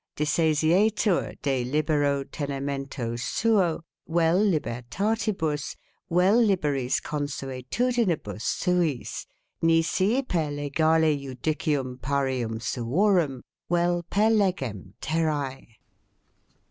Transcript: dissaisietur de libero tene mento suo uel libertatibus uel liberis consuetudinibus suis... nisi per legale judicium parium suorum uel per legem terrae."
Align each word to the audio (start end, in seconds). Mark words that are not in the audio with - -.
dissaisietur 0.15 1.39
de 1.43 1.63
libero 1.63 2.23
tene 2.23 2.59
mento 2.59 3.15
suo 3.19 3.81
uel 4.09 4.49
libertatibus 4.49 5.75
uel 6.09 6.43
liberis 6.43 6.99
consuetudinibus 6.99 8.41
suis... 8.41 9.27
nisi 9.61 10.23
per 10.23 10.49
legale 10.49 11.15
judicium 11.15 11.99
parium 11.99 12.59
suorum 12.59 13.43
uel 13.69 14.01
per 14.09 14.31
legem 14.31 14.95
terrae." 15.01 15.67